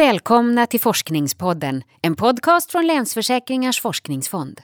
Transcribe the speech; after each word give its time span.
välkomna 0.00 0.66
till 0.66 0.80
Forskningspodden, 0.80 1.82
en 2.02 2.16
podcast 2.16 2.70
från 2.70 2.86
Länsförsäkringars 2.86 3.80
forskningsfond. 3.80 4.60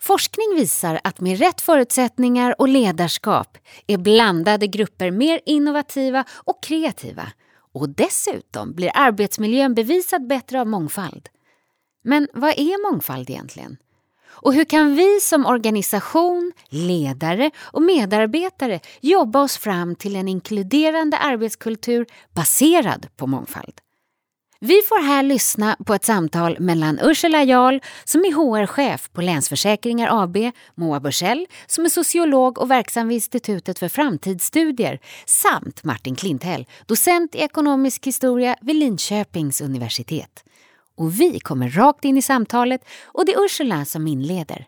Forskning 0.00 0.54
visar 0.56 1.00
att 1.04 1.20
med 1.20 1.38
rätt 1.38 1.60
förutsättningar 1.60 2.54
och 2.58 2.68
ledarskap 2.68 3.58
är 3.86 3.98
blandade 3.98 4.66
grupper 4.66 5.10
mer 5.10 5.40
innovativa 5.46 6.24
och 6.44 6.62
kreativa. 6.62 7.32
Och 7.74 7.88
dessutom 7.88 8.74
blir 8.74 8.90
arbetsmiljön 8.94 9.74
bevisat 9.74 10.28
bättre 10.28 10.60
av 10.60 10.66
mångfald. 10.66 11.28
Men 12.04 12.28
vad 12.34 12.50
är 12.50 12.90
mångfald 12.90 13.30
egentligen? 13.30 13.76
Och 14.28 14.54
hur 14.54 14.64
kan 14.64 14.94
vi 14.94 15.20
som 15.20 15.46
organisation, 15.46 16.52
ledare 16.68 17.50
och 17.58 17.82
medarbetare 17.82 18.80
jobba 19.00 19.42
oss 19.42 19.56
fram 19.56 19.94
till 19.94 20.16
en 20.16 20.28
inkluderande 20.28 21.16
arbetskultur 21.16 22.06
baserad 22.34 23.06
på 23.16 23.26
mångfald? 23.26 23.74
Vi 24.64 24.82
får 24.88 25.02
här 25.02 25.22
lyssna 25.22 25.76
på 25.86 25.94
ett 25.94 26.04
samtal 26.04 26.56
mellan 26.60 26.98
Ursula 27.02 27.44
Jarl 27.44 27.78
som 28.04 28.20
är 28.20 28.32
HR-chef 28.32 29.10
på 29.12 29.22
Länsförsäkringar 29.22 30.22
AB, 30.22 30.36
Moa 30.74 31.00
Bursell 31.00 31.46
som 31.66 31.84
är 31.84 31.88
sociolog 31.88 32.58
och 32.58 32.70
verksam 32.70 33.08
vid 33.08 33.14
Institutet 33.14 33.78
för 33.78 33.88
framtidsstudier 33.88 35.00
samt 35.26 35.84
Martin 35.84 36.16
Klinthäll, 36.16 36.66
docent 36.86 37.34
i 37.34 37.38
ekonomisk 37.38 38.06
historia 38.06 38.56
vid 38.60 38.76
Linköpings 38.76 39.60
universitet. 39.60 40.44
Och 40.96 41.20
vi 41.20 41.40
kommer 41.40 41.68
rakt 41.68 42.04
in 42.04 42.18
i 42.18 42.22
samtalet 42.22 42.80
och 43.04 43.26
det 43.26 43.32
är 43.32 43.44
Ursula 43.44 43.84
som 43.84 44.06
inleder. 44.06 44.66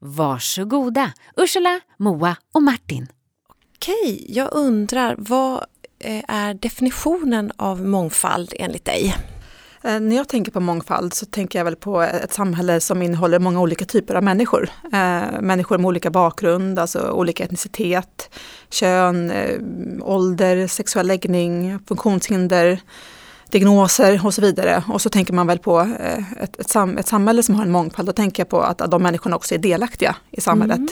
Varsågoda, 0.00 1.12
Ursula, 1.36 1.80
Moa 1.96 2.36
och 2.52 2.62
Martin. 2.62 3.08
Okej, 3.76 4.26
jag 4.28 4.48
undrar 4.52 5.14
vad 5.18 5.66
är 6.28 6.54
definitionen 6.54 7.52
av 7.56 7.86
mångfald 7.86 8.52
enligt 8.56 8.84
dig? 8.84 9.16
Eh, 9.84 10.00
när 10.00 10.16
jag 10.16 10.28
tänker 10.28 10.52
på 10.52 10.60
mångfald 10.60 11.14
så 11.14 11.26
tänker 11.26 11.58
jag 11.58 11.64
väl 11.64 11.76
på 11.76 12.02
ett 12.02 12.32
samhälle 12.32 12.80
som 12.80 13.02
innehåller 13.02 13.38
många 13.38 13.60
olika 13.60 13.84
typer 13.84 14.14
av 14.14 14.22
människor. 14.22 14.68
Eh, 14.84 15.40
människor 15.40 15.78
med 15.78 15.86
olika 15.86 16.10
bakgrund, 16.10 16.78
alltså 16.78 17.10
olika 17.10 17.44
etnicitet, 17.44 18.30
kön, 18.70 19.30
eh, 19.30 19.58
ålder, 20.00 20.66
sexuell 20.66 21.06
läggning, 21.06 21.78
funktionshinder, 21.88 22.80
diagnoser 23.50 24.26
och 24.26 24.34
så 24.34 24.40
vidare. 24.40 24.84
Och 24.88 25.02
så 25.02 25.08
tänker 25.08 25.32
man 25.32 25.46
väl 25.46 25.58
på 25.58 25.80
eh, 25.80 26.42
ett, 26.42 26.60
ett, 26.60 26.70
sam, 26.70 26.98
ett 26.98 27.08
samhälle 27.08 27.42
som 27.42 27.54
har 27.54 27.64
en 27.64 27.70
mångfald. 27.70 28.08
Då 28.08 28.12
tänker 28.12 28.40
jag 28.40 28.48
på 28.48 28.60
att, 28.60 28.80
att 28.80 28.90
de 28.90 29.02
människorna 29.02 29.36
också 29.36 29.54
är 29.54 29.58
delaktiga 29.58 30.16
i 30.30 30.40
samhället 30.40 30.76
mm. 30.76 30.88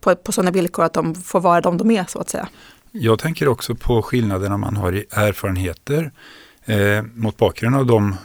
på, 0.00 0.16
på 0.16 0.32
sådana 0.32 0.50
villkor 0.50 0.84
att 0.84 0.92
de 0.92 1.14
får 1.14 1.40
vara 1.40 1.60
de 1.60 1.78
de 1.78 1.90
är 1.90 2.04
så 2.08 2.18
att 2.18 2.30
säga. 2.30 2.48
Jag 2.96 3.18
tänker 3.18 3.48
också 3.48 3.74
på 3.74 4.02
skillnaderna 4.02 4.56
man 4.56 4.76
har 4.76 4.92
i 4.92 5.04
erfarenheter 5.10 6.12
eh, 6.64 7.02
mot 7.14 7.36
bakgrund 7.36 7.76
av 7.76 7.86
de 7.86 8.12
eh, 8.12 8.16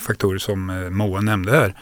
faktorer 0.00 0.38
som 0.38 0.70
eh, 0.70 0.90
Moa 0.90 1.20
nämnde 1.20 1.52
här. 1.52 1.74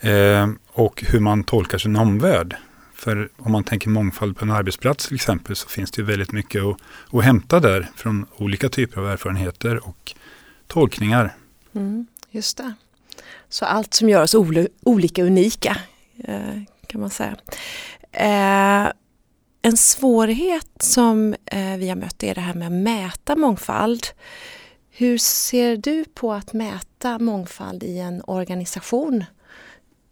Eh, 0.00 0.50
och 0.72 1.04
hur 1.06 1.20
man 1.20 1.44
tolkar 1.44 1.78
sin 1.78 1.96
omvärld. 1.96 2.56
För 2.94 3.28
om 3.36 3.52
man 3.52 3.64
tänker 3.64 3.88
mångfald 3.88 4.36
på 4.36 4.44
en 4.44 4.50
arbetsplats 4.50 5.06
till 5.06 5.14
exempel 5.14 5.56
så 5.56 5.68
finns 5.68 5.90
det 5.90 6.02
väldigt 6.02 6.32
mycket 6.32 6.62
att, 6.62 6.76
att 7.12 7.24
hämta 7.24 7.60
där 7.60 7.90
från 7.96 8.26
olika 8.36 8.68
typer 8.68 9.00
av 9.00 9.08
erfarenheter 9.08 9.88
och 9.88 10.14
tolkningar. 10.66 11.34
Mm, 11.74 12.06
just 12.30 12.56
det. 12.56 12.74
Så 13.48 13.64
allt 13.64 13.94
som 13.94 14.08
gör 14.08 14.22
oss 14.22 14.34
olika 14.82 15.24
unika 15.24 15.76
eh, 16.24 16.62
kan 16.86 17.00
man 17.00 17.10
säga. 17.10 17.36
Eh, 18.12 18.92
en 19.62 19.76
svårighet 19.76 20.68
som 20.80 21.34
eh, 21.46 21.76
vi 21.76 21.88
har 21.88 21.96
mött 21.96 22.22
är 22.22 22.34
det 22.34 22.40
här 22.40 22.54
med 22.54 22.66
att 22.66 22.72
mäta 22.72 23.36
mångfald. 23.36 24.06
Hur 24.90 25.18
ser 25.18 25.76
du 25.76 26.04
på 26.14 26.32
att 26.32 26.52
mäta 26.52 27.18
mångfald 27.18 27.82
i 27.82 27.98
en 27.98 28.22
organisation 28.26 29.24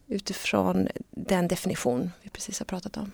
utifrån 0.08 0.88
den 1.10 1.48
definition 1.48 2.10
vi 2.22 2.30
precis 2.30 2.58
har 2.58 2.66
pratat 2.66 2.96
om? 2.96 3.12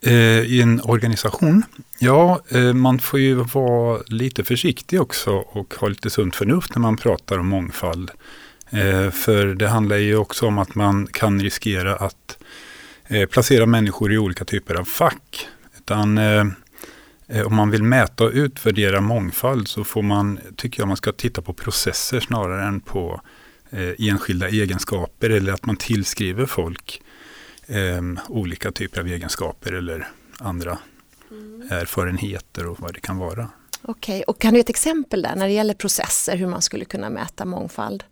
Eh, 0.00 0.40
I 0.40 0.60
en 0.62 0.80
organisation? 0.84 1.62
Ja, 1.98 2.40
eh, 2.48 2.72
man 2.72 2.98
får 2.98 3.20
ju 3.20 3.34
vara 3.34 4.02
lite 4.06 4.44
försiktig 4.44 5.00
också 5.00 5.30
och 5.30 5.74
ha 5.74 5.88
lite 5.88 6.10
sunt 6.10 6.36
förnuft 6.36 6.74
när 6.74 6.80
man 6.82 6.96
pratar 6.96 7.38
om 7.38 7.48
mångfald. 7.48 8.10
För 9.12 9.54
det 9.54 9.68
handlar 9.68 9.96
ju 9.96 10.16
också 10.16 10.46
om 10.46 10.58
att 10.58 10.74
man 10.74 11.06
kan 11.06 11.40
riskera 11.40 11.96
att 11.96 12.38
placera 13.30 13.66
människor 13.66 14.12
i 14.12 14.18
olika 14.18 14.44
typer 14.44 14.74
av 14.74 14.84
fack. 14.84 15.48
Utan 15.92 16.18
om 17.46 17.56
man 17.56 17.70
vill 17.70 17.82
mäta 17.82 18.24
och 18.24 18.30
utvärdera 18.32 19.00
mångfald 19.00 19.68
så 19.68 19.84
får 19.84 20.02
man, 20.02 20.40
tycker 20.56 20.80
jag 20.80 20.88
man 20.88 20.96
ska 20.96 21.12
titta 21.12 21.42
på 21.42 21.52
processer 21.52 22.20
snarare 22.20 22.64
än 22.64 22.80
på 22.80 23.20
enskilda 23.98 24.48
egenskaper 24.48 25.30
eller 25.30 25.52
att 25.52 25.66
man 25.66 25.76
tillskriver 25.76 26.46
folk 26.46 27.02
eh, 27.66 28.02
olika 28.28 28.72
typer 28.72 29.00
av 29.00 29.06
egenskaper 29.06 29.72
eller 29.72 30.08
andra 30.38 30.78
mm. 31.30 31.68
erfarenheter 31.70 32.66
och 32.66 32.80
vad 32.80 32.94
det 32.94 33.00
kan 33.00 33.18
vara. 33.18 33.48
Okej, 33.82 34.14
okay. 34.14 34.22
och 34.22 34.40
kan 34.40 34.52
du 34.52 34.58
ge 34.58 34.60
ett 34.60 34.70
exempel 34.70 35.22
där 35.22 35.36
när 35.36 35.46
det 35.46 35.52
gäller 35.52 35.74
processer 35.74 36.36
hur 36.36 36.46
man 36.46 36.62
skulle 36.62 36.84
kunna 36.84 37.10
mäta 37.10 37.44
mångfald? 37.44 38.04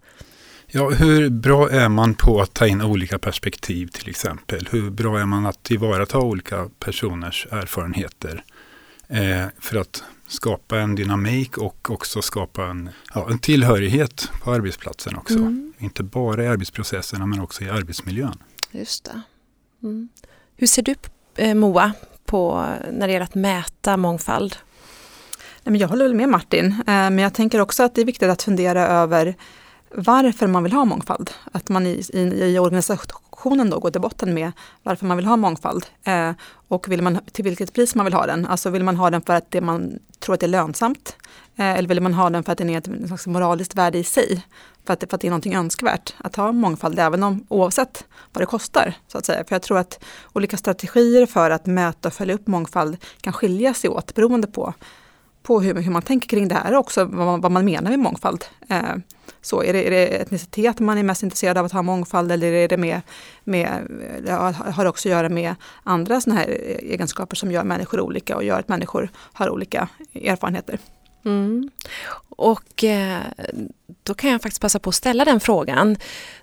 Ja, 0.73 0.91
hur 0.91 1.29
bra 1.29 1.71
är 1.71 1.89
man 1.89 2.15
på 2.15 2.41
att 2.41 2.55
ta 2.55 2.67
in 2.67 2.83
olika 2.83 3.19
perspektiv 3.19 3.87
till 3.87 4.09
exempel? 4.09 4.69
Hur 4.71 4.91
bra 4.91 5.19
är 5.19 5.27
man 5.27 5.47
att 5.47 5.63
tillvarata 5.63 6.19
olika 6.19 6.69
personers 6.79 7.47
erfarenheter? 7.51 8.45
Eh, 9.09 9.47
för 9.61 9.77
att 9.77 10.05
skapa 10.27 10.79
en 10.79 10.95
dynamik 10.95 11.59
och 11.59 11.91
också 11.91 12.23
skapa 12.23 12.67
en, 12.67 12.91
ja, 13.15 13.31
en 13.31 13.39
tillhörighet 13.39 14.31
på 14.43 14.53
arbetsplatsen 14.53 15.17
också. 15.17 15.39
Mm. 15.39 15.73
Inte 15.79 16.03
bara 16.03 16.45
i 16.45 16.47
arbetsprocesserna 16.47 17.27
men 17.27 17.41
också 17.41 17.65
i 17.65 17.69
arbetsmiljön. 17.69 18.39
Just 18.71 19.05
det. 19.05 19.23
Mm. 19.83 20.09
Hur 20.57 20.67
ser 20.67 20.83
du 20.83 20.95
eh, 21.37 21.55
Moa 21.55 21.93
på 22.25 22.67
när 22.93 23.07
det 23.07 23.13
gäller 23.13 23.25
att 23.25 23.35
mäta 23.35 23.97
mångfald? 23.97 24.57
Jag 25.65 25.89
håller 25.89 26.05
väl 26.05 26.15
med 26.15 26.29
Martin, 26.29 26.67
eh, 26.67 26.85
men 26.85 27.19
jag 27.19 27.35
tänker 27.35 27.61
också 27.61 27.83
att 27.83 27.95
det 27.95 28.01
är 28.01 28.05
viktigt 28.05 28.29
att 28.29 28.43
fundera 28.43 28.87
över 28.87 29.35
varför 29.95 30.47
man 30.47 30.63
vill 30.63 30.73
ha 30.73 30.85
mångfald. 30.85 31.31
Att 31.53 31.69
man 31.69 31.87
i, 31.87 32.05
i, 32.13 32.21
i 32.21 32.59
organisationen 32.59 33.71
då 33.71 33.79
går 33.79 33.91
till 33.91 34.01
botten 34.01 34.35
med 34.35 34.53
varför 34.83 35.07
man 35.07 35.17
vill 35.17 35.27
ha 35.27 35.37
mångfald. 35.37 35.87
Eh, 36.05 36.33
och 36.69 36.93
vill 36.93 37.03
man, 37.03 37.19
till 37.33 37.45
vilket 37.45 37.73
pris 37.73 37.95
man 37.95 38.05
vill 38.05 38.15
ha 38.15 38.27
den. 38.27 38.47
Alltså 38.47 38.71
vill 38.71 38.85
man 38.85 38.97
ha 38.97 39.11
den 39.11 39.23
för 39.23 39.35
att 39.35 39.51
det 39.51 39.61
man 39.61 39.99
tror 40.19 40.35
att 40.35 40.41
det 40.41 40.47
är 40.47 40.49
lönsamt. 40.49 41.17
Eh, 41.57 41.79
eller 41.79 41.89
vill 41.89 42.01
man 42.01 42.15
ha 42.15 42.31
den 42.31 42.43
för 42.43 42.53
att 42.53 42.59
den 42.59 42.71
är 42.71 42.79
ett, 42.79 43.07
slags 43.07 43.27
moraliskt 43.27 43.75
värde 43.75 43.99
i 43.99 44.05
sig. 44.05 44.47
För 44.85 44.93
att, 44.93 45.01
för 45.01 45.15
att 45.15 45.21
det 45.21 45.29
är 45.29 45.31
någonting 45.31 45.55
önskvärt 45.55 46.15
att 46.19 46.37
ha 46.37 46.53
mångfald 46.53 46.99
även 46.99 47.23
om, 47.23 47.47
oavsett 47.49 48.05
vad 48.33 48.43
det 48.43 48.47
kostar. 48.47 48.95
så 49.09 49.19
att 49.19 49.27
säga. 49.27 49.45
För 49.49 49.55
jag 49.55 49.63
tror 49.63 49.79
att 49.79 50.05
olika 50.33 50.57
strategier 50.57 51.27
för 51.27 51.51
att 51.51 51.67
möta 51.67 52.09
och 52.09 52.15
följa 52.15 52.35
upp 52.35 52.47
mångfald 52.47 52.97
kan 53.21 53.33
skilja 53.33 53.75
sig 53.75 53.91
åt 53.91 54.15
beroende 54.15 54.47
på 54.47 54.75
på 55.43 55.61
hur, 55.61 55.75
hur 55.75 55.93
man 55.93 56.03
tänker 56.03 56.29
kring 56.29 56.49
det 56.49 56.55
här 56.55 56.75
också 56.75 57.05
vad 57.05 57.27
man, 57.27 57.41
vad 57.41 57.53
man 57.53 57.65
menar 57.65 57.91
med 57.91 57.99
mångfald. 57.99 58.45
Eh, 58.69 58.83
så 59.43 59.63
är 59.63 59.73
det, 59.73 59.87
är 59.87 59.91
det 59.91 60.07
etnicitet 60.07 60.81
man 60.81 60.99
är 60.99 61.03
mest 61.03 61.23
intresserad 61.23 61.59
av 61.59 61.65
att 61.65 61.73
ha 61.73 61.83
mångfald 61.83 62.33
eller 62.33 62.53
är 62.53 62.69
det 62.69 62.77
med, 62.77 63.01
med 63.45 63.69
har 64.75 64.85
det 64.85 64.91
också 64.91 65.09
att 65.09 65.13
göra 65.13 65.29
med 65.29 65.55
andra 65.83 66.21
sådana 66.21 66.41
här 66.41 66.49
egenskaper 66.83 67.37
som 67.37 67.53
gör 67.53 67.65
människor 67.65 68.01
olika 68.01 68.37
och 68.37 68.45
gör 68.45 68.59
att 68.59 68.69
människor 68.69 69.11
har 69.15 69.51
olika 69.51 69.89
erfarenheter. 70.15 70.79
Mm. 71.25 71.71
Och 72.29 72.85
eh, 72.85 73.23
då 74.03 74.15
kan 74.15 74.31
jag 74.31 74.43
faktiskt 74.43 74.61
passa 74.61 74.79
på 74.79 74.89
att 74.89 74.95
ställa 74.95 75.25
den 75.25 75.41
frågan 75.41 75.97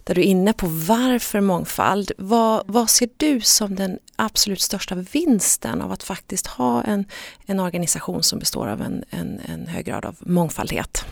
där 0.04 0.16
du 0.16 0.22
är 0.22 0.26
inne 0.26 0.54
på 0.54 0.68
varför 0.68 1.42
mångfald. 1.42 2.12
Vad, 2.18 2.64
vad 2.68 2.90
ser 2.90 3.10
du 3.18 3.42
som 3.42 3.76
den 3.76 4.00
absolut 4.16 4.62
största 4.62 4.96
vinsten 4.96 5.82
av 5.82 5.92
att 5.92 6.04
faktiskt 6.04 6.48
ha 6.48 6.84
en, 6.84 7.06
en 7.46 7.60
organisation 7.60 8.24
som 8.24 8.40
består 8.40 8.68
av 8.68 8.82
en, 8.82 9.04
en, 9.10 9.40
en 9.46 9.68
hög 9.68 9.86
grad 9.86 10.06
av 10.06 10.16
mångfaldhet? 10.20 11.06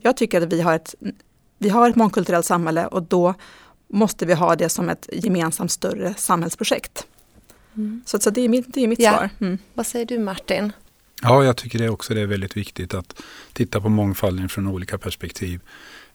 Jag 0.00 0.16
tycker 0.16 0.40
att 0.42 0.52
vi 0.52 0.60
har 0.60 0.74
ett, 0.74 0.94
vi 1.58 1.68
har 1.68 1.90
ett 1.90 1.96
mångkulturellt 1.96 2.46
samhälle 2.46 2.86
och 2.86 3.02
då 3.02 3.34
måste 3.88 4.26
vi 4.26 4.34
ha 4.34 4.56
det 4.56 4.68
som 4.68 4.88
ett 4.88 5.08
gemensamt 5.12 5.72
större 5.72 6.14
samhällsprojekt. 6.14 7.06
Mm. 7.74 8.02
Så, 8.06 8.18
så 8.18 8.30
det 8.30 8.40
är 8.40 8.48
mitt, 8.48 8.74
det 8.74 8.80
är 8.80 8.88
mitt 8.88 9.00
ja. 9.00 9.10
svar. 9.10 9.30
Mm. 9.40 9.58
Vad 9.74 9.86
säger 9.86 10.06
du 10.06 10.18
Martin? 10.18 10.72
Ja, 11.22 11.44
jag 11.44 11.56
tycker 11.56 11.78
det 11.78 11.88
också 11.88 12.14
det 12.14 12.20
är 12.20 12.26
väldigt 12.26 12.56
viktigt 12.56 12.94
att 12.94 13.22
titta 13.52 13.80
på 13.80 13.88
mångfalden 13.88 14.48
från 14.48 14.66
olika 14.66 14.98
perspektiv. 14.98 15.60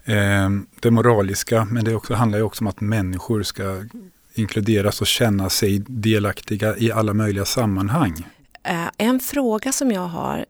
Eh, 0.03 0.49
det 0.79 0.91
moraliska, 0.91 1.65
men 1.65 1.85
det 1.85 1.95
också, 1.95 2.13
handlar 2.13 2.39
ju 2.39 2.43
också 2.43 2.63
om 2.63 2.67
att 2.67 2.81
människor 2.81 3.43
ska 3.43 3.85
inkluderas 4.33 5.01
och 5.01 5.07
känna 5.07 5.49
sig 5.49 5.83
delaktiga 5.87 6.77
i 6.77 6.91
alla 6.91 7.13
möjliga 7.13 7.45
sammanhang. 7.45 8.27
Eh, 8.63 8.87
en 8.97 9.19
fråga 9.19 9.71
som 9.71 9.91
jag 9.91 10.07
har 10.07 10.45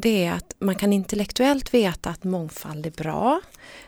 det 0.00 0.24
är 0.24 0.32
att 0.32 0.54
man 0.58 0.74
kan 0.74 0.92
intellektuellt 0.92 1.74
veta 1.74 2.10
att 2.10 2.24
mångfald 2.24 2.86
är 2.86 2.90
bra. 2.90 3.40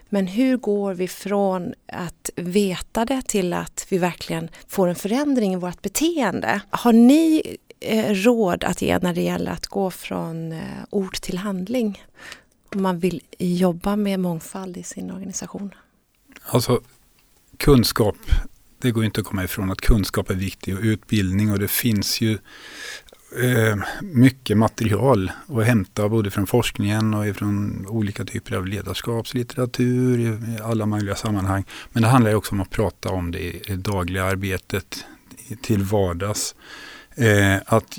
Men 0.08 0.26
hur 0.26 0.56
går 0.56 0.94
vi 0.94 1.08
från 1.08 1.74
att 1.92 2.30
veta 2.36 3.04
det 3.04 3.22
till 3.22 3.52
att 3.52 3.86
vi 3.88 3.98
verkligen 3.98 4.48
får 4.68 4.88
en 4.88 4.94
förändring 4.94 5.52
i 5.52 5.56
vårt 5.56 5.82
beteende? 5.82 6.60
Har 6.70 6.92
ni 6.92 7.56
Eh, 7.80 8.14
råd 8.14 8.64
att 8.64 8.82
ge 8.82 8.98
när 8.98 9.14
det 9.14 9.22
gäller 9.22 9.50
att 9.50 9.66
gå 9.66 9.90
från 9.90 10.52
eh, 10.52 10.84
ord 10.90 11.14
till 11.20 11.38
handling? 11.38 11.98
om 12.74 12.82
man 12.82 12.98
vill 12.98 13.20
jobba 13.38 13.96
med 13.96 14.20
mångfald 14.20 14.76
i 14.76 14.82
sin 14.82 15.10
organisation? 15.10 15.74
Alltså 16.42 16.80
kunskap, 17.56 18.16
det 18.78 18.90
går 18.90 19.04
inte 19.04 19.20
att 19.20 19.26
komma 19.26 19.44
ifrån 19.44 19.70
att 19.70 19.80
kunskap 19.80 20.30
är 20.30 20.34
viktig 20.34 20.74
och 20.76 20.82
utbildning 20.82 21.52
och 21.52 21.58
det 21.58 21.68
finns 21.68 22.20
ju 22.20 22.32
eh, 23.42 23.76
mycket 24.02 24.56
material 24.56 25.32
att 25.48 25.66
hämta 25.66 26.08
både 26.08 26.30
från 26.30 26.46
forskningen 26.46 27.14
och 27.14 27.36
från 27.36 27.86
olika 27.86 28.24
typer 28.24 28.56
av 28.56 28.66
ledarskapslitteratur 28.66 30.20
i 30.20 30.62
alla 30.62 30.86
möjliga 30.86 31.14
sammanhang. 31.14 31.64
Men 31.92 32.02
det 32.02 32.08
handlar 32.08 32.34
också 32.34 32.54
om 32.54 32.60
att 32.60 32.70
prata 32.70 33.08
om 33.08 33.30
det 33.30 33.40
i 33.40 33.62
det 33.66 33.76
dagliga 33.76 34.24
arbetet 34.24 35.04
till 35.62 35.82
vardags. 35.82 36.54
Eh, 37.18 37.56
att, 37.66 37.98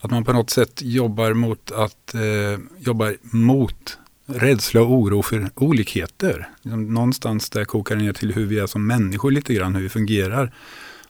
att 0.00 0.10
man 0.10 0.24
på 0.24 0.32
något 0.32 0.50
sätt 0.50 0.82
jobbar 0.82 1.32
mot 1.32 1.70
att 1.70 2.14
eh, 2.14 2.58
jobbar 2.78 3.16
mot 3.20 3.98
rädsla 4.26 4.82
och 4.82 4.92
oro 4.92 5.22
för 5.22 5.50
olikheter. 5.54 6.48
Liksom 6.62 6.94
någonstans 6.94 7.50
där 7.50 7.64
kokar 7.64 7.96
det 7.96 8.02
ner 8.02 8.12
till 8.12 8.32
hur 8.34 8.46
vi 8.46 8.58
är 8.58 8.66
som 8.66 8.86
människor 8.86 9.30
lite 9.30 9.54
grann, 9.54 9.74
hur 9.74 9.82
vi 9.82 9.88
fungerar. 9.88 10.54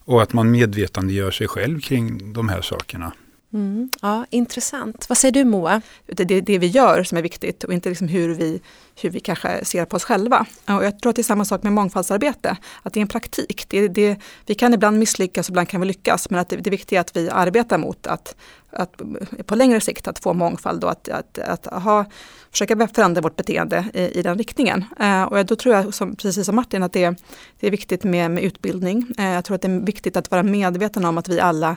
Och 0.04 0.22
att 0.22 0.32
man 0.32 0.50
medvetandegör 0.50 1.30
sig 1.30 1.48
själv 1.48 1.80
kring 1.80 2.32
de 2.32 2.48
här 2.48 2.62
sakerna. 2.62 3.12
Mm, 3.54 3.90
ja, 4.02 4.26
intressant. 4.30 5.08
Vad 5.08 5.18
säger 5.18 5.32
du 5.32 5.44
Moa? 5.44 5.82
Det 6.06 6.30
är 6.30 6.40
det 6.40 6.58
vi 6.58 6.66
gör 6.66 7.02
som 7.02 7.18
är 7.18 7.22
viktigt 7.22 7.64
och 7.64 7.72
inte 7.72 7.88
liksom 7.88 8.08
hur, 8.08 8.34
vi, 8.34 8.60
hur 9.00 9.10
vi 9.10 9.20
kanske 9.20 9.64
ser 9.64 9.84
på 9.84 9.96
oss 9.96 10.04
själva. 10.04 10.46
Och 10.66 10.84
jag 10.84 11.00
tror 11.00 11.10
att 11.10 11.16
det 11.16 11.22
är 11.22 11.24
samma 11.24 11.44
sak 11.44 11.62
med 11.62 11.72
mångfaldsarbete, 11.72 12.56
att 12.82 12.92
det 12.92 13.00
är 13.00 13.02
en 13.02 13.08
praktik. 13.08 13.64
Det, 13.68 13.88
det, 13.88 14.16
vi 14.46 14.54
kan 14.54 14.74
ibland 14.74 14.98
misslyckas 14.98 15.48
och 15.48 15.50
ibland 15.50 15.68
kan 15.68 15.80
vi 15.80 15.86
lyckas, 15.86 16.30
men 16.30 16.40
att 16.40 16.48
det, 16.48 16.56
det 16.56 16.70
viktiga 16.70 16.98
är 16.98 17.00
att 17.00 17.16
vi 17.16 17.30
arbetar 17.30 17.78
mot 17.78 18.06
att, 18.06 18.36
att 18.70 19.02
på 19.46 19.54
längre 19.54 19.80
sikt 19.80 20.08
att 20.08 20.18
få 20.18 20.32
mångfald 20.32 20.84
och 20.84 20.90
att, 20.90 21.08
att, 21.08 21.38
att 21.38 21.66
ha, 21.82 22.04
försöka 22.50 22.88
förändra 22.88 23.20
vårt 23.20 23.36
beteende 23.36 23.84
i, 23.94 24.18
i 24.18 24.22
den 24.22 24.38
riktningen. 24.38 24.84
Eh, 25.00 25.22
och 25.22 25.46
då 25.46 25.56
tror 25.56 25.74
jag, 25.74 25.94
som, 25.94 26.16
precis 26.16 26.46
som 26.46 26.56
Martin, 26.56 26.82
att 26.82 26.92
det, 26.92 27.14
det 27.60 27.66
är 27.66 27.70
viktigt 27.70 28.04
med, 28.04 28.30
med 28.30 28.44
utbildning. 28.44 29.06
Eh, 29.18 29.28
jag 29.28 29.44
tror 29.44 29.54
att 29.54 29.62
det 29.62 29.68
är 29.68 29.86
viktigt 29.86 30.16
att 30.16 30.30
vara 30.30 30.42
medveten 30.42 31.04
om 31.04 31.18
att 31.18 31.28
vi 31.28 31.40
alla 31.40 31.76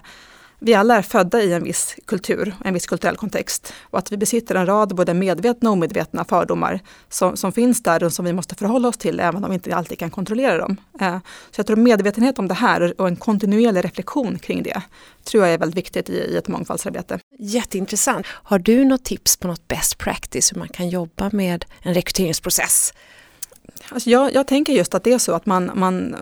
vi 0.60 0.74
alla 0.74 0.98
är 0.98 1.02
födda 1.02 1.42
i 1.42 1.54
en 1.54 1.64
viss 1.64 1.96
kultur, 2.06 2.56
en 2.66 2.74
viss 2.74 2.88
kulturell 2.88 3.16
kontext 3.16 3.74
och 3.82 4.00
att 4.00 4.12
vi 4.12 4.18
besitter 4.18 4.56
en 4.56 4.66
rad 4.66 4.96
både 4.96 5.14
medvetna 5.14 5.70
och 5.70 5.74
omedvetna 5.74 6.26
fördomar 6.26 6.80
som, 7.10 7.38
som 7.38 7.52
finns 7.52 7.84
där 7.84 8.04
och 8.04 8.14
som 8.14 8.26
vi 8.26 8.34
måste 8.34 8.56
förhålla 8.56 8.88
oss 8.88 8.98
till 8.98 9.20
även 9.20 9.44
om 9.44 9.50
vi 9.50 9.54
inte 9.54 9.76
alltid 9.76 10.00
kan 10.00 10.10
kontrollera 10.10 10.58
dem. 10.58 10.78
Eh, 11.02 11.18
så 11.52 11.60
jag 11.60 11.68
tror 11.68 11.78
medvetenhet 11.78 12.40
om 12.40 12.48
det 12.48 12.54
här 12.54 13.02
och 13.02 13.08
en 13.08 13.16
kontinuerlig 13.16 13.86
reflektion 13.86 14.40
kring 14.40 14.64
det 14.64 14.82
tror 15.24 15.44
jag 15.44 15.54
är 15.54 15.58
väldigt 15.58 15.78
viktigt 15.78 16.10
i, 16.10 16.14
i 16.14 16.38
ett 16.38 16.48
mångfaldsarbete. 16.48 17.20
Jätteintressant. 17.40 18.26
Har 18.28 18.60
du 18.60 18.86
något 18.86 19.04
tips 19.04 19.38
på 19.38 19.48
något 19.48 19.68
best 19.68 19.98
practice 19.98 20.52
hur 20.54 20.60
man 20.60 20.68
kan 20.68 20.90
jobba 20.90 21.30
med 21.34 21.66
en 21.82 21.94
rekryteringsprocess? 21.94 22.94
Alltså 23.90 24.10
jag, 24.10 24.34
jag 24.34 24.48
tänker 24.48 24.74
just 24.74 24.96
att 24.96 25.04
det 25.04 25.14
är 25.14 25.18
så 25.18 25.34
att 25.34 25.46
man, 25.46 25.72
man 25.76 26.16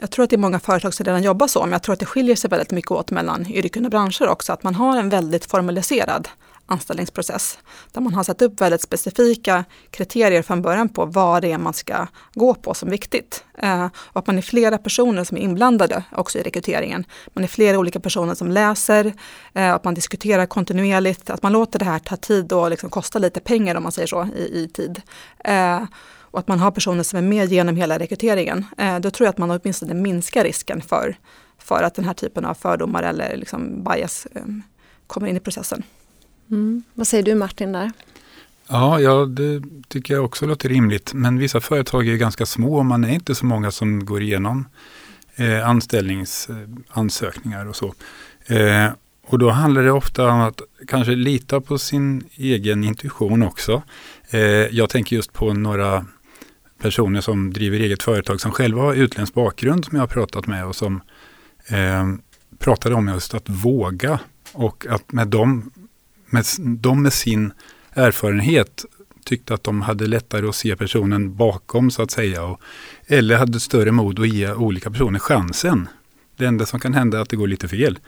jag 0.00 0.10
tror 0.10 0.24
att 0.24 0.30
det 0.30 0.36
är 0.36 0.38
många 0.38 0.60
företag 0.60 0.94
som 0.94 1.04
redan 1.04 1.22
jobbar 1.22 1.46
så, 1.46 1.60
men 1.60 1.72
jag 1.72 1.82
tror 1.82 1.92
att 1.92 2.00
det 2.00 2.06
skiljer 2.06 2.36
sig 2.36 2.50
väldigt 2.50 2.70
mycket 2.70 2.90
åt 2.90 3.10
mellan 3.10 3.46
yrken 3.46 3.84
och 3.84 3.90
branscher 3.90 4.28
också, 4.28 4.52
att 4.52 4.62
man 4.62 4.74
har 4.74 4.98
en 4.98 5.08
väldigt 5.08 5.46
formaliserad 5.46 6.28
anställningsprocess 6.66 7.58
där 7.92 8.00
man 8.00 8.14
har 8.14 8.24
satt 8.24 8.42
upp 8.42 8.60
väldigt 8.60 8.82
specifika 8.82 9.64
kriterier 9.90 10.42
från 10.42 10.62
början 10.62 10.88
på 10.88 11.04
vad 11.04 11.42
det 11.42 11.52
är 11.52 11.58
man 11.58 11.74
ska 11.74 12.06
gå 12.34 12.54
på 12.54 12.74
som 12.74 12.90
viktigt. 12.90 13.44
Eh, 13.58 13.86
och 13.86 14.18
att 14.18 14.26
man 14.26 14.38
är 14.38 14.42
flera 14.42 14.78
personer 14.78 15.24
som 15.24 15.36
är 15.36 15.40
inblandade 15.40 16.02
också 16.12 16.38
i 16.38 16.42
rekryteringen. 16.42 17.04
Man 17.26 17.44
är 17.44 17.48
flera 17.48 17.78
olika 17.78 18.00
personer 18.00 18.34
som 18.34 18.50
läser, 18.50 19.12
eh, 19.54 19.74
att 19.74 19.84
man 19.84 19.94
diskuterar 19.94 20.46
kontinuerligt, 20.46 21.30
att 21.30 21.42
man 21.42 21.52
låter 21.52 21.78
det 21.78 21.84
här 21.84 21.98
ta 21.98 22.16
tid 22.16 22.52
och 22.52 22.70
liksom 22.70 22.90
kosta 22.90 23.18
lite 23.18 23.40
pengar 23.40 23.74
om 23.74 23.82
man 23.82 23.92
säger 23.92 24.08
så 24.08 24.28
i, 24.36 24.62
i 24.62 24.68
tid. 24.68 25.02
Eh, 25.44 25.82
och 26.36 26.40
att 26.40 26.48
man 26.48 26.58
har 26.58 26.70
personer 26.70 27.02
som 27.02 27.18
är 27.18 27.22
med 27.22 27.52
genom 27.52 27.76
hela 27.76 27.98
rekryteringen, 27.98 28.64
eh, 28.78 28.98
då 28.98 29.10
tror 29.10 29.24
jag 29.24 29.30
att 29.30 29.38
man 29.38 29.50
åtminstone 29.50 29.94
minskar 29.94 30.44
risken 30.44 30.82
för, 30.82 31.16
för 31.58 31.82
att 31.82 31.94
den 31.94 32.04
här 32.04 32.14
typen 32.14 32.44
av 32.44 32.54
fördomar 32.54 33.02
eller 33.02 33.36
liksom 33.36 33.84
bias 33.84 34.26
eh, 34.34 34.42
kommer 35.06 35.26
in 35.28 35.36
i 35.36 35.40
processen. 35.40 35.82
Mm. 36.50 36.82
Vad 36.94 37.06
säger 37.06 37.24
du 37.24 37.34
Martin 37.34 37.72
där? 37.72 37.92
Ja, 38.68 39.00
ja, 39.00 39.24
det 39.24 39.62
tycker 39.88 40.14
jag 40.14 40.24
också 40.24 40.46
låter 40.46 40.68
rimligt. 40.68 41.14
Men 41.14 41.38
vissa 41.38 41.60
företag 41.60 42.08
är 42.08 42.16
ganska 42.16 42.46
små 42.46 42.76
och 42.76 42.86
man 42.86 43.04
är 43.04 43.14
inte 43.14 43.34
så 43.34 43.46
många 43.46 43.70
som 43.70 44.04
går 44.04 44.22
igenom 44.22 44.68
eh, 45.36 45.68
anställningsansökningar 45.68 47.66
och 47.66 47.76
så. 47.76 47.94
Eh, 48.46 48.88
och 49.26 49.38
då 49.38 49.50
handlar 49.50 49.82
det 49.82 49.92
ofta 49.92 50.30
om 50.30 50.40
att 50.40 50.60
kanske 50.86 51.14
lita 51.14 51.60
på 51.60 51.78
sin 51.78 52.24
egen 52.34 52.84
intuition 52.84 53.42
också. 53.42 53.82
Eh, 54.30 54.40
jag 54.40 54.90
tänker 54.90 55.16
just 55.16 55.32
på 55.32 55.52
några 55.52 56.06
personer 56.78 57.20
som 57.20 57.52
driver 57.52 57.80
eget 57.80 58.02
företag 58.02 58.40
som 58.40 58.52
själva 58.52 58.82
har 58.82 58.94
utländsk 58.94 59.34
bakgrund 59.34 59.84
som 59.84 59.96
jag 59.96 60.02
har 60.02 60.08
pratat 60.08 60.46
med 60.46 60.66
och 60.66 60.76
som 60.76 61.00
eh, 61.66 62.06
pratade 62.58 62.94
om 62.94 63.08
just 63.08 63.34
att 63.34 63.48
våga 63.48 64.20
och 64.52 64.86
att 64.90 65.12
med 65.12 65.28
dem, 65.28 65.70
med, 66.26 66.44
de 66.58 67.02
med 67.02 67.12
sin 67.12 67.52
erfarenhet 67.92 68.84
tyckte 69.24 69.54
att 69.54 69.64
de 69.64 69.82
hade 69.82 70.06
lättare 70.06 70.48
att 70.48 70.56
se 70.56 70.76
personen 70.76 71.36
bakom 71.36 71.90
så 71.90 72.02
att 72.02 72.10
säga. 72.10 72.42
Och, 72.44 72.60
eller 73.06 73.36
hade 73.36 73.60
större 73.60 73.92
mod 73.92 74.20
att 74.20 74.28
ge 74.28 74.52
olika 74.52 74.90
personer 74.90 75.18
chansen. 75.18 75.88
Det 76.36 76.46
enda 76.46 76.66
som 76.66 76.80
kan 76.80 76.94
hända 76.94 77.18
är 77.18 77.22
att 77.22 77.28
det 77.28 77.36
går 77.36 77.48
lite 77.48 77.68
fel. 77.68 77.98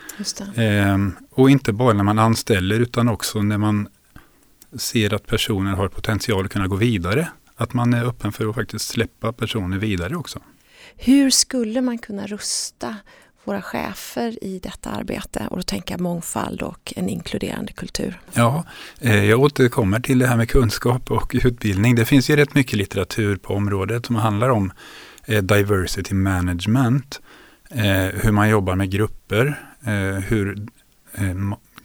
Eh, 0.55 0.99
och 1.31 1.50
inte 1.50 1.73
bara 1.73 1.93
när 1.93 2.05
man 2.05 2.19
anställer 2.19 2.81
utan 2.81 3.09
också 3.09 3.43
när 3.43 3.59
man 3.59 3.88
ser 4.76 5.14
att 5.14 5.26
personen 5.26 5.75
har 5.75 5.88
potential 5.88 6.44
att 6.44 6.53
kunna 6.53 6.67
gå 6.67 6.76
vidare 6.76 7.29
att 7.59 7.75
man 7.75 7.95
är 7.95 8.05
öppen 8.05 8.33
för 8.33 8.49
att 8.49 8.55
faktiskt 8.55 8.89
släppa 8.89 9.33
personer 9.33 9.79
vidare 9.79 10.17
också. 10.17 10.39
Hur 10.97 11.31
skulle 11.31 11.81
man 11.81 11.99
kunna 11.99 12.27
rusta 12.27 12.97
våra 13.45 13.63
chefer 13.63 14.45
i 14.45 14.59
detta 14.59 14.91
arbete 14.91 15.47
och 15.51 15.57
då 15.57 15.63
tänker 15.63 15.95
jag 15.95 16.01
mångfald 16.01 16.63
och 16.63 16.93
en 16.97 17.09
inkluderande 17.09 17.73
kultur. 17.73 18.21
Ja, 18.33 18.65
eh, 19.01 19.25
jag 19.25 19.41
återkommer 19.41 20.01
till 20.01 20.19
det 20.19 20.27
här 20.27 20.37
med 20.37 20.51
kunskap 20.51 21.11
och 21.11 21.37
utbildning. 21.45 21.95
Det 21.95 22.05
finns 22.05 22.31
ju 22.31 22.37
rätt 22.37 22.55
mycket 22.55 22.79
litteratur 22.79 23.37
på 23.37 23.55
området 23.55 24.07
som 24.07 24.17
handlar 24.17 24.49
om 24.49 24.73
eh, 25.25 25.43
diversity 25.43 26.15
management, 26.15 27.21
eh, 27.71 27.85
hur 28.23 28.33
man 28.33 28.49
jobbar 28.49 28.75
med 28.75 28.91
grupper, 28.91 29.65
hur 30.29 30.67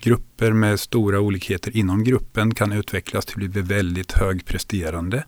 grupper 0.04 0.52
med 0.54 0.80
stora 0.80 1.20
olikheter 1.20 1.78
inom 1.78 2.04
gruppen 2.04 2.54
kan 2.54 2.72
utvecklas 2.72 3.26
till 3.26 3.46
att 3.46 3.52
bli 3.52 3.62
väldigt 3.62 4.12
högpresterande. 4.12 5.24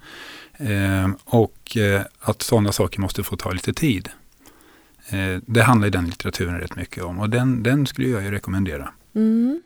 Eh, 0.54 1.10
och 1.26 1.78
eh, 1.78 2.02
att 2.20 2.42
sådana 2.42 2.72
saker 2.72 3.02
måste 3.02 3.24
få 3.24 3.36
ta 3.36 3.52
lite 3.52 3.74
tid. 3.74 4.10
Eh, 5.10 5.42
det 5.46 5.62
handlar 5.62 5.88
i 5.88 5.92
den 5.92 6.06
litteraturen 6.06 6.60
rätt 6.60 6.76
mycket 6.76 7.04
om 7.04 7.20
och 7.20 7.30
den, 7.30 7.64
den 7.64 7.88
skulle 7.88 8.10
jag 8.10 8.24
ju 8.24 8.32
rekommendera. 8.32 8.94
Mm. 9.16 9.62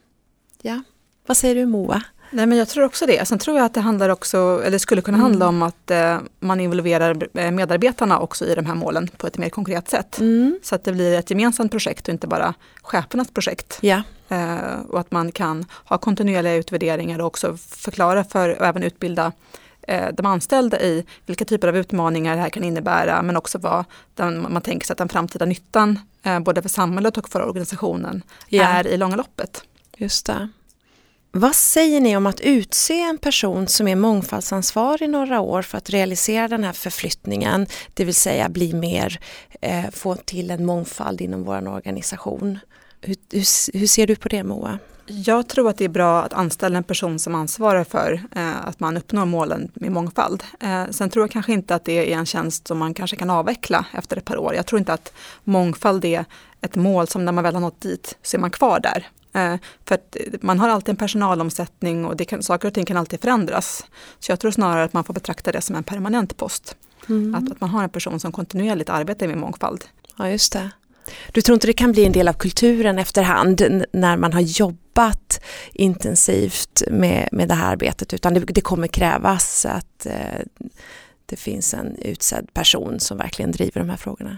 Ja, 0.62 0.84
vad 1.26 1.38
säger 1.38 1.56
du 1.56 1.66
Moa? 1.66 2.04
Nej 2.32 2.46
men 2.46 2.58
jag 2.58 2.68
tror 2.68 2.86
också 2.86 3.06
det. 3.06 3.28
Sen 3.28 3.40
tror 3.40 3.58
jag 3.58 3.66
att 3.66 3.74
det 3.74 3.82
handlar 3.82 4.10
också, 4.10 4.62
eller 4.66 4.78
skulle 4.78 5.02
kunna 5.02 5.18
handla 5.18 5.46
mm. 5.46 5.56
om 5.56 5.68
att 5.68 5.92
eh, 5.92 6.18
man 6.40 6.60
involverar 6.60 7.28
eh, 7.34 7.52
medarbetarna 7.52 8.20
också 8.20 8.46
i 8.46 8.56
de 8.56 8.66
här 8.66 8.76
målen 8.76 9.08
på 9.18 9.28
ett 9.28 9.38
mer 9.38 9.50
konkret 9.50 9.90
sätt. 9.90 10.20
Mm. 10.20 10.60
Så 10.64 10.76
att 10.76 10.84
det 10.84 10.92
blir 10.92 11.14
ett 11.14 11.30
gemensamt 11.30 11.72
projekt 11.72 12.08
och 12.08 12.14
inte 12.14 12.28
bara 12.28 12.54
chefernas 12.82 13.32
projekt. 13.32 13.78
Ja. 13.82 14.02
Eh, 14.30 14.80
och 14.90 15.00
att 15.00 15.12
man 15.12 15.32
kan 15.32 15.66
ha 15.86 15.98
kontinuerliga 15.98 16.56
utvärderingar 16.56 17.20
och 17.20 17.28
också 17.28 17.58
förklara 17.58 18.24
för 18.24 18.60
och 18.60 18.66
även 18.66 18.84
utbilda 18.84 19.32
eh, 19.82 20.08
de 20.14 20.26
anställda 20.26 20.82
i 20.82 21.06
vilka 21.26 21.46
typer 21.46 21.68
av 21.68 21.78
utmaningar 21.78 22.36
det 22.36 22.42
här 22.42 22.50
kan 22.50 22.64
innebära 22.64 23.22
men 23.22 23.38
också 23.38 23.58
vad 23.58 23.86
den, 24.16 24.54
man 24.54 24.62
tänker 24.62 24.86
sig 24.88 24.94
att 24.94 24.98
den 24.98 25.10
framtida 25.10 25.46
nyttan 25.46 26.00
eh, 26.24 26.40
både 26.40 26.62
för 26.62 26.70
samhället 26.70 27.18
och 27.18 27.30
för 27.30 27.42
organisationen 27.42 28.24
ja. 28.48 28.64
är 28.64 28.88
i 28.88 28.98
långa 28.98 29.16
loppet. 29.16 29.64
Just 29.98 30.26
det. 30.26 30.50
Vad 31.32 31.56
säger 31.56 32.02
ni 32.02 32.18
om 32.18 32.26
att 32.26 32.42
utse 32.42 33.02
en 33.02 33.18
person 33.18 33.68
som 33.68 33.88
är 33.88 33.96
mångfaldsansvarig 33.96 35.10
några 35.10 35.40
år 35.40 35.62
för 35.62 35.78
att 35.78 35.90
realisera 35.90 36.48
den 36.48 36.64
här 36.64 36.74
förflyttningen, 36.74 37.68
det 37.94 38.06
vill 38.06 38.16
säga 38.16 38.50
bli 38.50 38.74
mer, 38.74 39.20
eh, 39.62 39.90
få 39.92 40.16
till 40.16 40.52
en 40.52 40.66
mångfald 40.66 41.22
inom 41.22 41.44
vår 41.44 41.68
organisation? 41.68 42.60
Hur, 43.02 43.16
hur, 43.32 43.80
hur, 43.80 43.88
ser 43.88 44.08
du 44.08 44.16
på 44.16 44.30
det 44.30 44.44
Moa? 44.44 44.80
Jag 45.06 45.48
tror 45.48 45.70
att 45.70 45.78
det 45.78 45.86
är 45.86 45.90
bra 45.90 46.24
att 46.24 46.34
anställa 46.34 46.78
en 46.78 46.84
person 46.84 47.20
som 47.20 47.36
ansvarar 47.36 47.84
för 47.84 48.22
eh, 48.36 48.68
att 48.68 48.80
man 48.80 48.98
uppnår 48.98 49.26
målen 49.26 49.72
med 49.74 49.92
mångfald. 49.92 50.44
Eh, 50.60 50.84
sen 50.90 51.10
tror 51.10 51.24
jag 51.24 51.32
kanske 51.32 51.54
inte 51.54 51.76
att 51.76 51.86
det 51.86 52.14
är 52.14 52.18
en 52.18 52.26
tjänst 52.26 52.68
som 52.68 52.78
man 52.78 52.94
kanske 52.94 53.18
kan 53.18 53.30
avveckla 53.30 53.86
efter 53.94 54.18
ett 54.18 54.26
par 54.26 54.38
år. 54.38 54.56
Jag 54.56 54.66
tror 54.66 54.80
inte 54.80 54.94
att 54.94 55.14
mångfald 55.44 56.06
är 56.06 56.26
ett 56.62 56.76
mål 56.76 57.08
som 57.08 57.26
när 57.26 57.32
man 57.32 57.44
väl 57.44 57.54
har 57.54 57.62
nått 57.62 57.82
dit 57.82 58.18
så 58.24 58.38
är 58.38 58.42
man 58.42 58.52
kvar 58.52 58.80
där. 58.80 59.08
Eh, 59.34 59.56
för 59.86 59.96
att 59.96 60.18
man 60.42 60.60
har 60.60 60.70
alltid 60.70 60.90
en 60.90 60.96
personalomsättning 60.96 62.06
och 62.06 62.16
det 62.16 62.26
kan, 62.26 62.44
saker 62.44 62.68
och 62.68 62.74
ting 62.74 62.86
kan 62.86 62.98
alltid 62.98 63.22
förändras. 63.22 63.86
Så 64.20 64.32
jag 64.32 64.40
tror 64.40 64.52
snarare 64.52 64.84
att 64.84 64.94
man 64.94 65.04
får 65.04 65.14
betrakta 65.14 65.52
det 65.52 65.62
som 65.62 65.76
en 65.76 65.84
permanent 65.84 66.38
post. 66.38 66.76
Mm. 67.10 67.36
Att, 67.36 67.52
att 67.52 67.62
man 67.62 67.70
har 67.70 67.84
en 67.84 67.90
person 67.90 68.20
som 68.20 68.32
kontinuerligt 68.32 68.90
arbetar 68.90 69.28
med 69.28 69.38
mångfald. 69.38 69.86
Ja, 70.18 70.30
just 70.30 70.54
det. 70.54 70.70
Du 71.32 71.42
tror 71.42 71.54
inte 71.54 71.68
det 71.68 71.74
kan 71.74 71.92
bli 71.92 72.06
en 72.06 72.12
del 72.12 72.28
av 72.28 72.34
kulturen 72.34 73.00
efterhand 73.00 73.84
när 73.92 74.18
man 74.18 74.34
har 74.34 74.42
jobbat 74.42 74.90
jobbat 75.00 75.42
intensivt 75.74 76.84
med, 76.92 77.30
med 77.32 77.48
det 77.48 77.54
här 77.54 77.72
arbetet 77.72 78.14
utan 78.14 78.34
det, 78.34 78.40
det 78.40 78.62
kommer 78.62 78.88
krävas 78.88 79.66
att 79.66 80.06
eh, 80.06 80.46
det 81.26 81.36
finns 81.36 81.74
en 81.74 81.96
utsedd 81.96 82.54
person 82.54 83.00
som 83.00 83.18
verkligen 83.18 83.52
driver 83.52 83.82
de 83.82 83.90
här 83.90 83.98
frågorna. 83.98 84.38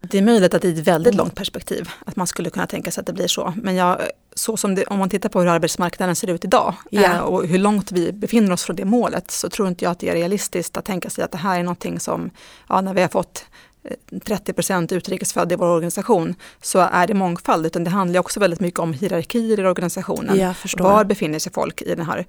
Det 0.00 0.18
är 0.18 0.22
möjligt 0.22 0.54
att 0.54 0.64
i 0.64 0.72
ett 0.72 0.86
väldigt 0.86 1.14
långt 1.14 1.34
perspektiv 1.34 1.90
att 2.06 2.16
man 2.16 2.26
skulle 2.26 2.50
kunna 2.50 2.66
tänka 2.66 2.90
sig 2.90 3.00
att 3.00 3.06
det 3.06 3.12
blir 3.12 3.28
så. 3.28 3.54
Men 3.56 3.74
jag, 3.74 4.00
så 4.34 4.56
som 4.56 4.74
det, 4.74 4.84
om 4.84 4.98
man 4.98 5.10
tittar 5.10 5.28
på 5.28 5.40
hur 5.40 5.48
arbetsmarknaden 5.48 6.16
ser 6.16 6.30
ut 6.30 6.44
idag 6.44 6.74
eh, 6.92 7.18
och 7.18 7.46
hur 7.46 7.58
långt 7.58 7.92
vi 7.92 8.12
befinner 8.12 8.52
oss 8.52 8.62
från 8.62 8.76
det 8.76 8.84
målet 8.84 9.30
så 9.30 9.48
tror 9.48 9.68
inte 9.68 9.84
jag 9.84 9.92
att 9.92 9.98
det 9.98 10.08
är 10.08 10.14
realistiskt 10.14 10.76
att 10.76 10.84
tänka 10.84 11.10
sig 11.10 11.24
att 11.24 11.32
det 11.32 11.38
här 11.38 11.58
är 11.58 11.62
någonting 11.62 12.00
som, 12.00 12.30
ja, 12.68 12.80
när 12.80 12.94
vi 12.94 13.00
har 13.00 13.08
fått 13.08 13.44
eh, 13.82 13.96
30% 14.10 14.94
utrikesfödda 14.94 15.54
i 15.54 15.56
vår 15.56 15.66
organisation 15.66 16.34
så 16.62 16.78
är 16.78 17.06
det 17.06 17.14
mångfald 17.14 17.66
utan 17.66 17.84
det 17.84 17.90
handlar 17.90 18.20
också 18.20 18.40
väldigt 18.40 18.60
mycket 18.60 18.80
om 18.80 18.92
hierarkier 18.92 19.60
i 19.60 19.66
organisationen. 19.66 20.36
Var 20.84 21.04
befinner 21.04 21.38
sig 21.38 21.52
folk 21.52 21.82
i 21.82 21.94
den 21.94 22.06
här, 22.06 22.26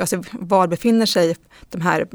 alltså 0.00 0.22
var 0.32 0.66
befinner 0.66 1.06
sig 1.06 1.36
de 1.70 1.80
här 1.80 2.06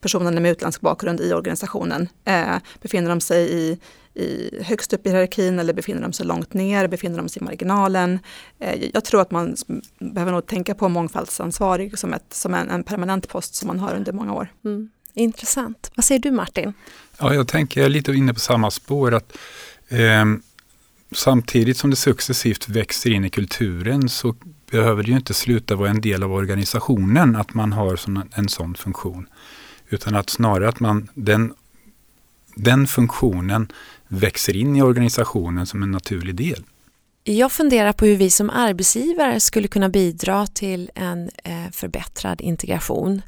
personerna 0.00 0.40
med 0.40 0.50
utländsk 0.52 0.80
bakgrund 0.80 1.20
i 1.20 1.32
organisationen? 1.32 2.08
Eh, 2.24 2.56
befinner 2.82 3.08
de 3.08 3.20
sig 3.20 3.52
i, 3.52 3.78
i 4.14 4.50
högst 4.62 4.92
upp 4.92 5.06
i 5.06 5.10
hierarkin 5.10 5.58
eller 5.58 5.72
befinner 5.72 6.02
de 6.02 6.12
sig 6.12 6.26
långt 6.26 6.54
ner, 6.54 6.88
befinner 6.88 7.18
de 7.18 7.28
sig 7.28 7.42
i 7.42 7.44
marginalen? 7.44 8.18
Eh, 8.58 8.90
jag 8.94 9.04
tror 9.04 9.20
att 9.20 9.30
man 9.30 9.56
behöver 9.98 10.32
nog 10.32 10.46
tänka 10.46 10.74
på 10.74 10.88
mångfaldsansvarig 10.88 11.98
som, 11.98 12.12
ett, 12.12 12.34
som 12.34 12.54
en, 12.54 12.70
en 12.70 12.84
permanent 12.84 13.28
post 13.28 13.54
som 13.54 13.66
man 13.66 13.78
har 13.78 13.94
under 13.94 14.12
många 14.12 14.34
år. 14.34 14.48
Mm. 14.64 14.90
Intressant. 15.14 15.90
Vad 15.94 16.04
säger 16.04 16.20
du 16.20 16.30
Martin? 16.30 16.72
Ja, 17.18 17.34
jag 17.34 17.48
tänker, 17.48 17.80
jag 17.80 17.86
är 17.86 17.90
lite 17.90 18.12
inne 18.12 18.34
på 18.34 18.40
samma 18.40 18.70
spår. 18.70 19.14
att 19.14 19.36
ehm, 19.88 20.42
Samtidigt 21.14 21.76
som 21.76 21.90
det 21.90 21.96
successivt 21.96 22.68
växer 22.68 23.10
in 23.10 23.24
i 23.24 23.30
kulturen 23.30 24.08
så 24.08 24.34
behöver 24.70 25.02
det 25.02 25.10
ju 25.10 25.16
inte 25.16 25.34
sluta 25.34 25.76
vara 25.76 25.90
en 25.90 26.00
del 26.00 26.22
av 26.22 26.32
organisationen 26.32 27.36
att 27.36 27.54
man 27.54 27.72
har 27.72 27.96
sån, 27.96 28.30
en 28.34 28.48
sån 28.48 28.74
funktion. 28.74 29.28
Utan 29.88 30.14
att 30.14 30.30
snarare 30.30 30.68
att 30.68 30.80
man, 30.80 31.08
den, 31.14 31.54
den 32.54 32.86
funktionen 32.86 33.72
växer 34.08 34.56
in 34.56 34.76
i 34.76 34.82
organisationen 34.82 35.66
som 35.66 35.82
en 35.82 35.90
naturlig 35.90 36.34
del. 36.34 36.64
Jag 37.24 37.52
funderar 37.52 37.92
på 37.92 38.06
hur 38.06 38.16
vi 38.16 38.30
som 38.30 38.50
arbetsgivare 38.50 39.40
skulle 39.40 39.68
kunna 39.68 39.88
bidra 39.88 40.46
till 40.46 40.90
en 40.94 41.30
eh, 41.44 41.70
förbättrad 41.72 42.40
integration. 42.40 43.22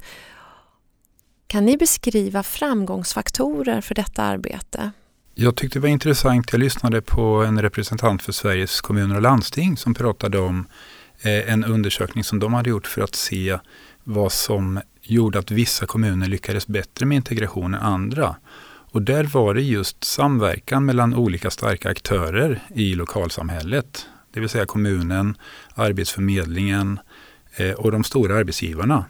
Kan 1.55 1.65
ni 1.65 1.77
beskriva 1.77 2.43
framgångsfaktorer 2.43 3.81
för 3.81 3.95
detta 3.95 4.23
arbete? 4.23 4.91
Jag 5.35 5.55
tyckte 5.55 5.79
det 5.79 5.83
var 5.83 5.89
intressant, 5.89 6.51
jag 6.51 6.59
lyssnade 6.59 7.01
på 7.01 7.21
en 7.21 7.61
representant 7.61 8.23
för 8.23 8.31
Sveriges 8.31 8.81
kommuner 8.81 9.15
och 9.15 9.21
landsting 9.21 9.77
som 9.77 9.93
pratade 9.93 10.39
om 10.39 10.67
eh, 11.21 11.51
en 11.51 11.63
undersökning 11.63 12.23
som 12.23 12.39
de 12.39 12.53
hade 12.53 12.69
gjort 12.69 12.87
för 12.87 13.01
att 13.01 13.15
se 13.15 13.59
vad 14.03 14.31
som 14.31 14.81
gjorde 15.01 15.39
att 15.39 15.51
vissa 15.51 15.85
kommuner 15.85 16.27
lyckades 16.27 16.67
bättre 16.67 17.05
med 17.05 17.15
integration 17.15 17.73
än 17.73 17.81
andra. 17.81 18.35
Och 18.91 19.01
där 19.01 19.23
var 19.23 19.53
det 19.53 19.61
just 19.61 20.03
samverkan 20.03 20.85
mellan 20.85 21.13
olika 21.13 21.49
starka 21.49 21.89
aktörer 21.89 22.63
i 22.73 22.95
lokalsamhället. 22.95 24.05
Det 24.33 24.39
vill 24.39 24.49
säga 24.49 24.65
kommunen, 24.65 25.37
Arbetsförmedlingen 25.75 26.99
eh, 27.55 27.71
och 27.71 27.91
de 27.91 28.03
stora 28.03 28.35
arbetsgivarna. 28.37 29.05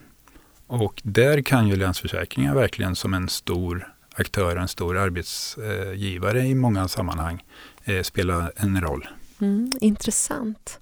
Och 0.68 1.02
där 1.04 1.42
kan 1.42 1.68
ju 1.68 1.76
Länsförsäkringar 1.76 2.56
verkligen 2.56 2.96
som 2.96 3.14
en 3.14 3.30
stor 3.30 3.94
aktör, 4.16 4.56
en 4.56 4.68
stor 4.68 4.98
arbetsgivare 4.98 6.42
i 6.42 6.56
många 6.56 6.88
sammanhang 6.88 7.44
eh, 7.84 8.02
spela 8.02 8.52
en 8.56 8.82
roll. 8.82 9.08
Mm, 9.42 9.72
intressant. 9.80 10.80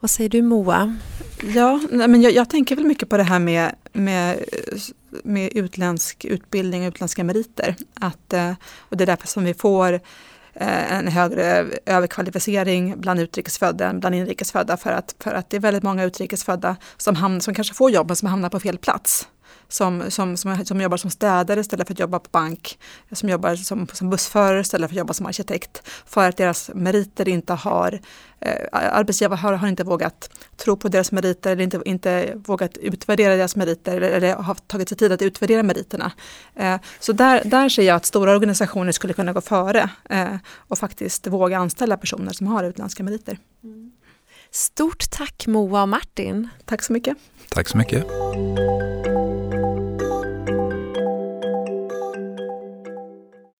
Vad 0.00 0.10
säger 0.10 0.30
du 0.30 0.42
Moa? 0.42 0.96
Ja, 1.42 1.80
nej, 1.90 2.08
men 2.08 2.22
jag, 2.22 2.32
jag 2.32 2.50
tänker 2.50 2.76
väl 2.76 2.84
mycket 2.84 3.08
på 3.08 3.16
det 3.16 3.22
här 3.22 3.38
med, 3.38 3.74
med, 3.92 4.44
med 5.24 5.52
utländsk 5.54 6.24
utbildning 6.24 6.82
och 6.82 6.88
utländska 6.88 7.24
meriter. 7.24 7.76
Att, 7.94 8.32
eh, 8.32 8.52
och 8.78 8.96
det 8.96 9.04
är 9.04 9.06
därför 9.06 9.28
som 9.28 9.44
vi 9.44 9.54
får 9.54 10.00
Eh, 10.54 10.92
en 10.92 11.08
högre 11.08 11.66
överkvalificering 11.86 13.00
bland 13.00 13.20
utrikesfödda 13.20 13.86
än 13.86 14.00
bland 14.00 14.14
inrikesfödda. 14.14 14.76
För 14.76 14.90
att, 14.90 15.14
för 15.18 15.30
att 15.30 15.50
det 15.50 15.56
är 15.56 15.60
väldigt 15.60 15.82
många 15.82 16.04
utrikesfödda 16.04 16.76
som, 16.96 17.16
hamn, 17.16 17.40
som 17.40 17.54
kanske 17.54 17.74
får 17.74 17.90
jobb 17.90 18.08
men 18.08 18.16
som 18.16 18.28
hamnar 18.28 18.48
på 18.48 18.60
fel 18.60 18.78
plats. 18.78 19.28
Som, 19.72 20.10
som, 20.10 20.36
som, 20.36 20.64
som 20.64 20.80
jobbar 20.80 20.96
som 20.96 21.10
städare 21.10 21.60
istället 21.60 21.86
för 21.86 21.94
att 21.94 21.98
jobba 21.98 22.18
på 22.18 22.28
bank. 22.30 22.78
Som 23.12 23.28
jobbar 23.28 23.56
som, 23.56 23.86
som 23.92 24.10
bussförare 24.10 24.60
istället 24.60 24.90
för 24.90 24.94
att 24.94 24.98
jobba 24.98 25.14
som 25.14 25.26
arkitekt. 25.26 25.82
För 26.06 26.28
att 26.28 26.36
deras 26.36 26.70
meriter 26.74 27.28
inte 27.28 27.52
har, 27.52 28.00
eh, 28.40 28.66
arbetsgivare 28.72 29.36
har, 29.36 29.52
har 29.52 29.68
inte 29.68 29.84
vågat 29.84 30.30
tro 30.56 30.76
på 30.76 30.88
deras 30.88 31.12
meriter 31.12 31.52
eller 31.52 31.64
inte, 31.64 31.80
inte 31.84 32.32
vågat 32.46 32.76
utvärdera 32.76 33.36
deras 33.36 33.56
meriter 33.56 33.96
eller, 33.96 34.10
eller 34.10 34.34
har 34.34 34.54
tagit 34.54 34.88
sig 34.88 34.98
tid 34.98 35.12
att 35.12 35.22
utvärdera 35.22 35.62
meriterna. 35.62 36.12
Eh, 36.54 36.76
så 37.00 37.12
där, 37.12 37.42
där 37.44 37.68
ser 37.68 37.82
jag 37.82 37.96
att 37.96 38.06
stora 38.06 38.32
organisationer 38.32 38.92
skulle 38.92 39.12
kunna 39.12 39.32
gå 39.32 39.40
före 39.40 39.90
eh, 40.10 40.36
och 40.56 40.78
faktiskt 40.78 41.26
våga 41.26 41.58
anställa 41.58 41.96
personer 41.96 42.32
som 42.32 42.46
har 42.46 42.64
utländska 42.64 43.02
meriter. 43.02 43.38
Stort 44.50 45.10
tack 45.10 45.46
Moa 45.46 45.82
och 45.82 45.88
Martin. 45.88 46.48
Tack 46.64 46.82
så 46.82 46.92
mycket. 46.92 47.16
Tack 47.48 47.68
så 47.68 47.76
mycket. 47.78 48.04